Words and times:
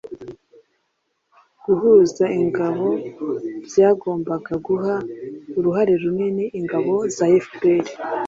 guhuza 1.65 2.25
ingabo 2.41 2.87
byagombaga 3.65 4.53
guha 4.67 4.93
uruhare 5.57 5.93
runini 6.01 6.45
ingabo 6.59 6.93
za 7.15 7.25
fpr 7.43 7.85